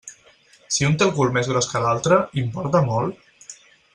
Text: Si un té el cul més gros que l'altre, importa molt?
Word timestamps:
Si 0.77 0.87
un 0.87 0.95
té 1.01 1.05
el 1.07 1.11
cul 1.19 1.29
més 1.35 1.51
gros 1.51 1.69
que 1.73 1.83
l'altre, 1.85 2.19
importa 2.45 2.85
molt? 2.91 3.49